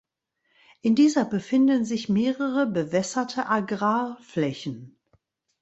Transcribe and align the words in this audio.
In 0.81 0.95
dieser 0.95 1.25
befinden 1.25 1.85
sich 1.85 2.09
mehrere 2.09 2.65
bewässerte 2.65 3.47
Agrarflächen. 3.49 4.97